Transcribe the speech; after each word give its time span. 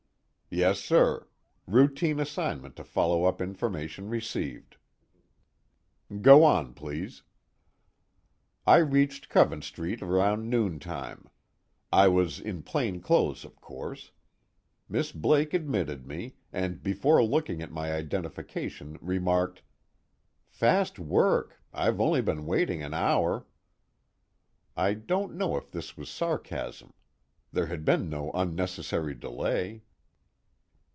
"Yes, 0.53 0.81
sir. 0.81 1.27
Routine 1.65 2.19
assignment 2.19 2.75
to 2.75 2.83
follow 2.83 3.23
up 3.23 3.39
information 3.39 4.09
received." 4.09 4.75
"Go 6.21 6.43
on, 6.43 6.73
please." 6.73 7.23
"I 8.67 8.79
reached 8.79 9.29
Covent 9.29 9.63
Street 9.63 10.01
around 10.01 10.49
noontime. 10.49 11.29
I 11.89 12.09
was 12.09 12.37
in 12.37 12.63
plain 12.63 12.99
clothes 12.99 13.45
of 13.45 13.61
course. 13.61 14.11
Miss 14.89 15.13
Blake 15.13 15.53
admitted 15.53 16.05
me, 16.05 16.35
and 16.51 16.83
before 16.83 17.23
looking 17.23 17.61
at 17.61 17.71
my 17.71 17.93
identification 17.93 18.97
remarked: 18.99 19.61
'Fast 20.49 20.99
work! 20.99 21.61
I've 21.71 22.01
only 22.01 22.19
been 22.21 22.45
waiting 22.45 22.83
an 22.83 22.93
hour.' 22.93 23.45
I 24.75 24.95
don't 24.95 25.33
know 25.35 25.55
if 25.55 25.71
this 25.71 25.95
was 25.95 26.09
sarcasm. 26.09 26.91
There 27.53 27.67
had 27.67 27.85
been 27.85 28.09
no 28.09 28.31
unnecessary 28.33 29.15
delay." 29.15 29.83